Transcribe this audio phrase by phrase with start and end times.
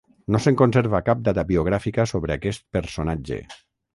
[0.35, 3.41] No se'n conserva cap dada biogràfica sobre aquest personatge.